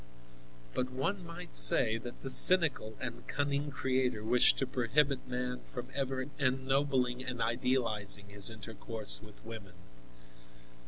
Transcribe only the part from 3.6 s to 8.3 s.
Creator wished to prohibit man from ever ennobling and idealizing